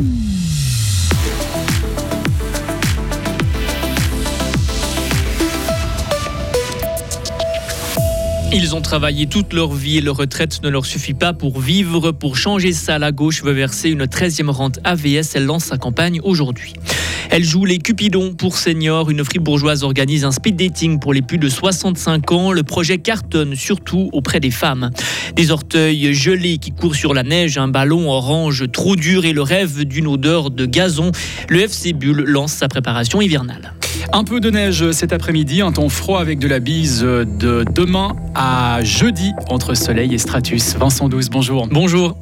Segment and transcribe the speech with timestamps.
[0.00, 0.39] Mm-hmm.
[8.52, 12.10] Ils ont travaillé toute leur vie et leur retraite ne leur suffit pas pour vivre.
[12.10, 15.36] Pour changer ça, la gauche veut verser une 13e rente AVS.
[15.36, 16.74] Elle lance sa campagne aujourd'hui.
[17.30, 19.08] Elle joue les Cupidons pour seniors.
[19.08, 22.50] Une fribourgeoise organise un speed dating pour les plus de 65 ans.
[22.50, 24.90] Le projet cartonne surtout auprès des femmes.
[25.36, 29.42] Des orteils gelés qui courent sur la neige, un ballon orange trop dur et le
[29.42, 31.12] rêve d'une odeur de gazon.
[31.48, 33.74] Le FC Bulle lance sa préparation hivernale.
[34.12, 38.16] Un peu de neige cet après-midi, un temps froid avec de la bise de demain
[38.34, 40.76] à jeudi entre soleil et stratus.
[40.76, 41.68] Vincent Douce, bonjour.
[41.68, 42.16] Bonjour.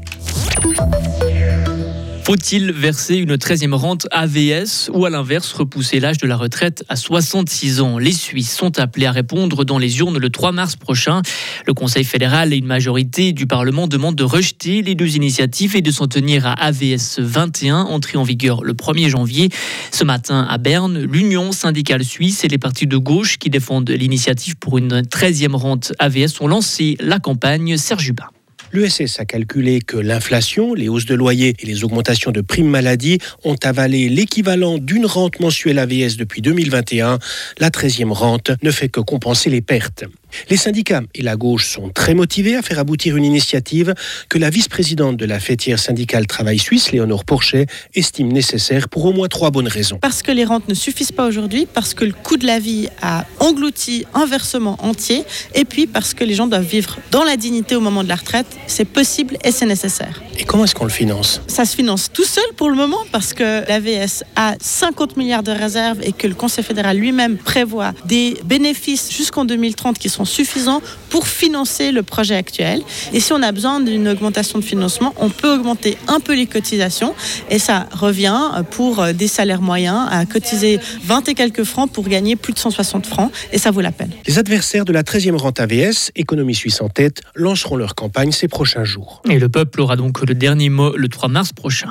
[2.29, 6.95] Faut-il verser une 13e rente AVS ou à l'inverse repousser l'âge de la retraite à
[6.95, 7.97] 66 ans?
[7.97, 11.23] Les Suisses sont appelés à répondre dans les urnes le 3 mars prochain.
[11.67, 15.81] Le Conseil fédéral et une majorité du Parlement demandent de rejeter les deux initiatives et
[15.81, 19.49] de s'en tenir à AVS 21, entrée en vigueur le 1er janvier.
[19.91, 24.57] Ce matin à Berne, l'Union syndicale suisse et les partis de gauche qui défendent l'initiative
[24.57, 28.29] pour une 13e rente AVS ont lancé la campagne Serge Hubin.
[28.73, 33.19] L'USS a calculé que l'inflation, les hausses de loyer et les augmentations de primes maladie
[33.45, 37.19] ont avalé l'équivalent d'une rente mensuelle AVS depuis 2021.
[37.59, 40.05] La 13e rente ne fait que compenser les pertes.
[40.51, 43.95] Les syndicats et la gauche sont très motivés à faire aboutir une initiative
[44.29, 49.13] que la vice-présidente de la fêtière syndicale Travail Suisse, Léonore Porchet, estime nécessaire pour au
[49.13, 49.99] moins trois bonnes raisons.
[49.99, 52.89] Parce que les rentes ne suffisent pas aujourd'hui, parce que le coût de la vie
[53.03, 57.37] a englouti un versement entier, et puis parce que les gens doivent vivre dans la
[57.37, 58.47] dignité au moment de la retraite.
[58.67, 60.23] C'est possible et c'est nécessaire.
[60.39, 61.41] Et comment est-ce qu'on le finance?
[61.47, 65.53] Ça se finance tout seul pour le moment parce que l'AVS a 50 milliards de
[65.53, 70.83] réserves et que le Conseil fédéral lui-même prévoit des bénéfices jusqu'en 2030 qui sont suffisants
[71.11, 72.83] pour financer le projet actuel.
[73.13, 76.47] Et si on a besoin d'une augmentation de financement, on peut augmenter un peu les
[76.47, 77.15] cotisations
[77.51, 82.37] et ça revient pour des salaires moyens à cotiser 20 et quelques francs pour gagner
[82.37, 84.11] plus de 160 francs et ça vaut la peine.
[84.27, 88.49] Les adversaires de la 13e rente AVS, Économie Suisse en tête, lanceront leur campagne ces
[88.49, 89.23] prochains jours.
[89.29, 91.89] Et le peuple aura donc le dernier mot le 3 mars prochain.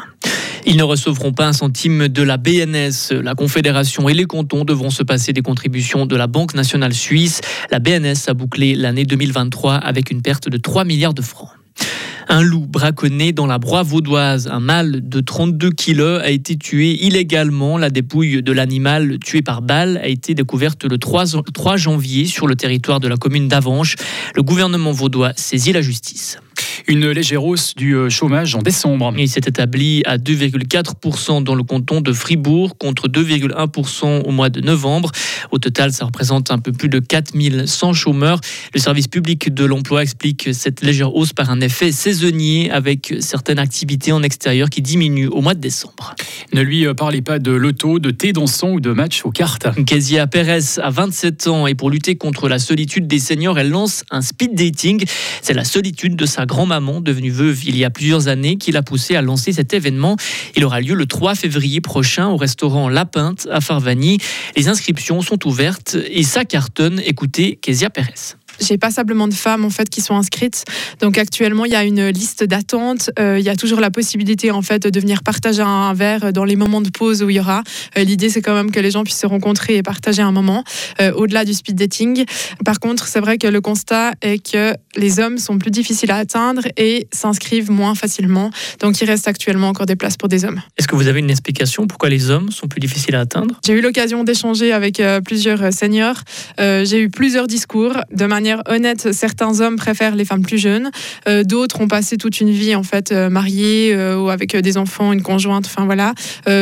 [0.69, 3.13] Ils ne recevront pas un centime de la BNS.
[3.23, 7.39] La Confédération et les cantons devront se passer des contributions de la Banque nationale suisse.
[7.71, 11.51] La BNS a bouclé l'année 2023 avec une perte de 3 milliards de francs.
[12.27, 14.49] Un loup braconné dans la broie vaudoise.
[14.51, 17.77] Un mâle de 32 kilos a été tué illégalement.
[17.77, 22.45] La dépouille de l'animal tué par balle a été découverte le 3, 3 janvier sur
[22.45, 23.95] le territoire de la commune d'Avanches.
[24.35, 26.39] Le gouvernement vaudois saisit la justice
[26.87, 29.13] une légère hausse du euh, chômage en décembre.
[29.17, 34.61] Il s'est établi à 2,4% dans le canton de Fribourg contre 2,1% au mois de
[34.61, 35.11] novembre.
[35.51, 38.39] Au total, ça représente un peu plus de 4100 chômeurs.
[38.73, 43.59] Le service public de l'emploi explique cette légère hausse par un effet saisonnier avec certaines
[43.59, 46.15] activités en extérieur qui diminuent au mois de décembre.
[46.53, 49.67] Ne lui euh, parlez pas de loto, de thé dansant ou de match aux cartes.
[49.85, 54.03] Kezia Pérez a 27 ans et pour lutter contre la solitude des seniors, elle lance
[54.11, 55.03] un speed dating.
[55.41, 58.83] C'est la solitude de sa grand-maman devenue veuve il y a plusieurs années qui l'a
[58.83, 60.17] poussée à lancer cet événement.
[60.57, 64.17] Il aura lieu le 3 février prochain au restaurant La Pinte à Farvani.
[64.57, 67.01] Les inscriptions sont ouvertes et ça cartonne.
[67.05, 70.65] Écoutez Kezia Pérez j'ai passablement de femmes en fait qui sont inscrites.
[70.99, 73.11] Donc actuellement, il y a une liste d'attente.
[73.19, 76.45] Euh, il y a toujours la possibilité en fait de venir partager un verre dans
[76.45, 77.63] les moments de pause où il y aura.
[77.97, 80.63] Euh, l'idée, c'est quand même que les gens puissent se rencontrer et partager un moment
[81.01, 82.25] euh, au-delà du speed dating.
[82.65, 86.17] Par contre, c'est vrai que le constat est que les hommes sont plus difficiles à
[86.17, 88.49] atteindre et s'inscrivent moins facilement.
[88.79, 90.61] Donc, il reste actuellement encore des places pour des hommes.
[90.77, 93.59] Est-ce que vous avez une explication pourquoi les hommes sont plus difficiles à atteindre?
[93.65, 96.21] J'ai eu l'occasion d'échanger avec plusieurs seniors.
[96.57, 100.91] J'ai eu plusieurs discours de manière honnête, certains hommes préfèrent les femmes plus jeunes,
[101.27, 104.77] euh, d'autres ont passé toute une vie en fait euh, mariés euh, ou avec des
[104.77, 106.13] enfants, une conjointe, enfin voilà,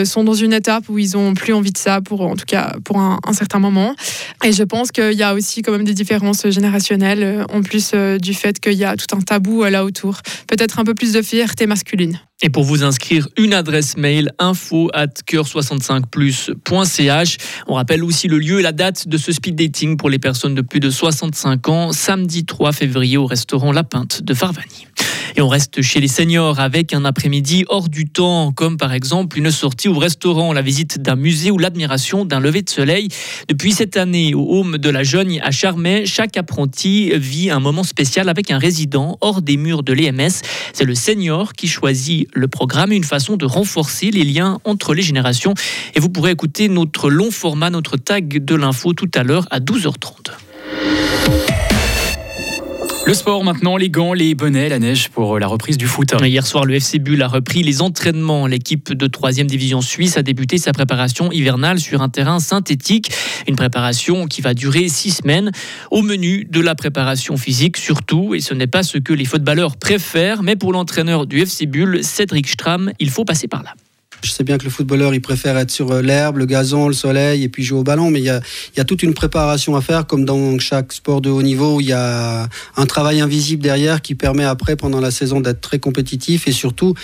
[0.05, 2.75] sont dans une étape où ils ont plus envie de ça pour en tout cas
[2.83, 3.95] pour un, un certain moment.
[4.43, 8.33] Et je pense qu'il y a aussi quand même des différences générationnelles en plus du
[8.33, 11.67] fait qu'il y a tout un tabou là autour, peut-être un peu plus de fierté
[11.67, 12.19] masculine.
[12.41, 17.37] Et pour vous inscrire, une adresse mail info at coeur65plus.ch.
[17.67, 20.53] On rappelle aussi le lieu et la date de ce speed dating pour les personnes
[20.53, 24.87] de plus de 65 ans, samedi 3 février au restaurant La Pinte de Farvani.
[25.37, 29.37] Et on reste chez les seniors avec un après-midi hors du temps, comme par exemple
[29.37, 33.09] une sortie au restaurant, la visite d'un musée ou l'admiration d'un lever de soleil.
[33.49, 37.83] Depuis cette année, au Home de la Jeune à Charmey, chaque apprenti vit un moment
[37.83, 40.41] spécial avec un résident hors des murs de l'EMS.
[40.71, 45.01] C'est le senior qui choisit le programme, une façon de renforcer les liens entre les
[45.01, 45.53] générations.
[45.95, 49.59] Et vous pourrez écouter notre long format, notre tag de l'info tout à l'heure à
[49.59, 50.31] 12h30.
[53.07, 56.15] Le sport maintenant, les gants, les bonnets, la neige pour la reprise du foot.
[56.23, 58.47] Hier soir, le FC Bull a repris les entraînements.
[58.47, 63.11] L'équipe de 3e division suisse a débuté sa préparation hivernale sur un terrain synthétique.
[63.47, 65.51] Une préparation qui va durer six semaines.
[65.91, 69.77] Au menu de la préparation physique surtout, et ce n'est pas ce que les footballeurs
[69.77, 73.75] préfèrent, mais pour l'entraîneur du FC Bull, Cédric Stram, il faut passer par là.
[74.25, 76.95] Je sais bien que le footballeur, il préfère être sur euh, l'herbe, le gazon, le
[76.95, 78.29] soleil et puis jouer au ballon, mais il y
[78.79, 81.93] a, toute une préparation à faire, comme dans chaque sport de haut niveau, il y
[81.93, 86.51] a un travail invisible derrière qui permet après, pendant la saison, d'être très compétitif et
[86.51, 86.95] surtout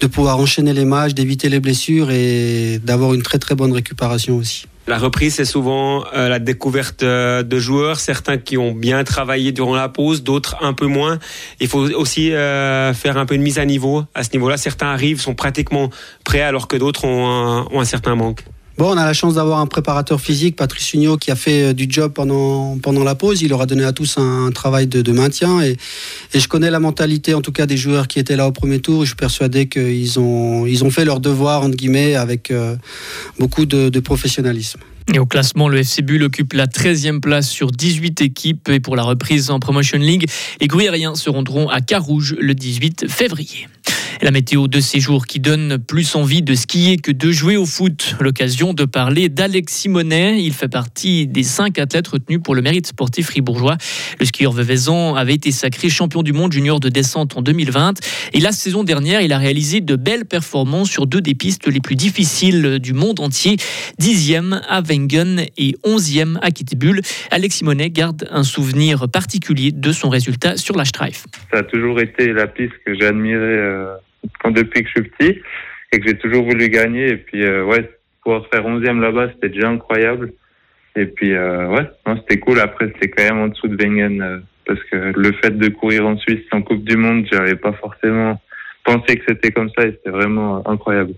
[0.00, 4.36] de pouvoir enchaîner les matchs, d'éviter les blessures et d'avoir une très très bonne récupération
[4.36, 4.64] aussi.
[4.90, 9.52] La reprise, c'est souvent euh, la découverte euh, de joueurs, certains qui ont bien travaillé
[9.52, 11.20] durant la pause, d'autres un peu moins.
[11.60, 14.56] Il faut aussi euh, faire un peu une mise à niveau à ce niveau-là.
[14.56, 15.90] Certains arrivent, sont pratiquement
[16.24, 18.42] prêts, alors que d'autres ont ont un certain manque.
[18.80, 21.84] Bon, on a la chance d'avoir un préparateur physique, Patrice Ugnot, qui a fait du
[21.86, 23.42] job pendant, pendant la pause.
[23.42, 25.60] Il leur a donné à tous un, travail de, maintien.
[25.60, 25.76] Et,
[26.34, 29.02] je connais la mentalité, en tout cas, des joueurs qui étaient là au premier tour.
[29.02, 32.74] Je suis persuadé qu'ils ont, ils ont fait leur devoir, entre guillemets, avec euh,
[33.38, 34.80] beaucoup de, de professionnalisme.
[35.12, 38.70] Et au classement, le FC Bull occupe la 13e place sur 18 équipes.
[38.70, 40.24] Et pour la reprise en Promotion League,
[40.58, 43.68] les Gruyériens se rendront à Carouge le 18 février.
[44.22, 47.64] La météo de ces jours qui donne plus envie de skier que de jouer au
[47.64, 48.16] foot.
[48.20, 50.42] L'occasion de parler d'Alex Simonet.
[50.42, 53.78] Il fait partie des cinq athlètes retenus pour le mérite sportif fribourgeois.
[54.18, 57.94] Le skieur veuvezan avait été sacré champion du monde junior de descente en 2020.
[58.34, 61.80] Et la saison dernière, il a réalisé de belles performances sur deux des pistes les
[61.80, 63.56] plus difficiles du monde entier.
[63.98, 67.00] Dixième à Wengen et onzième à Kitzbühel.
[67.30, 71.24] Alex Simonet garde un souvenir particulier de son résultat sur la Streif.
[71.50, 73.96] Ça a toujours été la piste que j'ai admirée.
[74.46, 75.42] Euh depuis que je suis petit
[75.92, 77.10] et que j'ai toujours voulu gagner.
[77.10, 77.90] Et puis, euh, ouais,
[78.22, 80.32] pouvoir faire 11e là-bas, c'était déjà incroyable.
[80.96, 81.88] Et puis, euh, ouais,
[82.20, 82.60] c'était cool.
[82.60, 86.06] Après, c'était quand même en dessous de Wengen euh, parce que le fait de courir
[86.06, 88.40] en Suisse en Coupe du Monde, j'avais pas forcément
[88.84, 91.14] pensé que c'était comme ça et c'était vraiment incroyable.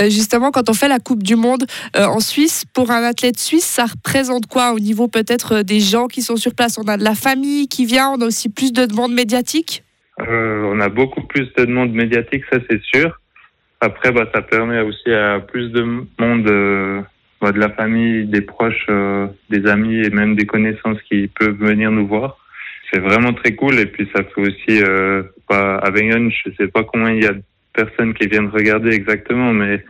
[0.00, 1.64] Justement, quand on fait la Coupe du Monde
[1.96, 6.06] euh, en Suisse, pour un athlète suisse, ça représente quoi au niveau peut-être des gens
[6.06, 6.78] qui sont sur place?
[6.78, 9.84] On a de la famille qui vient, on a aussi plus de demandes médiatiques?
[10.28, 13.18] Euh, on a beaucoup plus de demandes médiatiques, ça c'est sûr.
[13.80, 17.02] Après, bah, ça permet aussi à plus de monde, euh,
[17.40, 21.56] bah, de la famille, des proches, euh, des amis et même des connaissances qui peuvent
[21.56, 22.38] venir nous voir.
[22.92, 26.68] C'est vraiment très cool et puis ça fait aussi, euh, bah, à Wengen, je sais
[26.68, 27.42] pas combien il y a de
[27.72, 29.82] personnes qui viennent regarder exactement, mais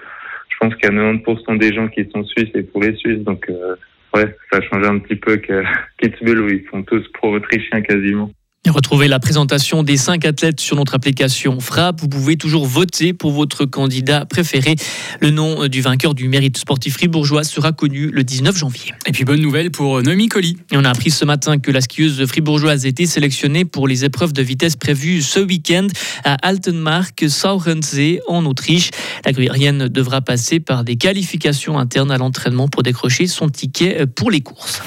[0.49, 3.25] je pense qu'il y a 90% des gens qui sont suisses et pour les Suisses,
[3.25, 3.77] donc euh,
[4.15, 5.63] ouais, ça change un petit peu que
[5.99, 8.31] Kitzbühel où ils sont tous pro-autrichiens quasiment.
[8.65, 12.01] Et retrouvez la présentation des cinq athlètes sur notre application Frappe.
[12.01, 14.77] Vous pouvez toujours voter pour votre candidat préféré.
[15.19, 18.93] Le nom du vainqueur du mérite sportif fribourgeois sera connu le 19 janvier.
[19.07, 20.59] Et puis bonne nouvelle pour Noémie Colli.
[20.71, 24.05] Et on a appris ce matin que la skieuse fribourgeoise a été sélectionnée pour les
[24.05, 25.89] épreuves de vitesse prévues ce week-end
[26.23, 28.91] à Altenmark, Saurensee en Autriche.
[29.25, 34.31] La gruyérienne devra passer par des qualifications internes à l'entraînement pour décrocher son ticket pour
[34.31, 34.81] les courses.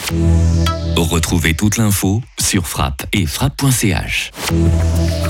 [0.96, 3.26] Retrouvez toute l'info sur frappe et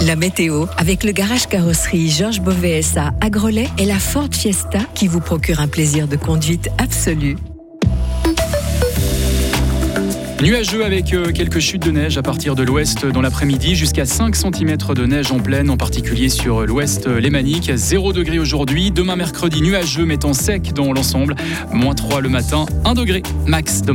[0.02, 4.80] La météo avec le garage carrosserie Georges Beauvais SA à Grelais et la Ford Fiesta
[4.94, 7.38] qui vous procure un plaisir de conduite absolu.
[10.42, 14.36] Nuageux avec euh, quelques chutes de neige à partir de l'ouest dans l'après-midi, jusqu'à 5
[14.36, 17.72] cm de neige en pleine, en particulier sur l'ouest lémanique.
[17.74, 21.36] 0 degré aujourd'hui, demain mercredi nuageux mettant sec dans l'ensemble,
[21.72, 23.94] moins 3 le matin, 1 degré max demain.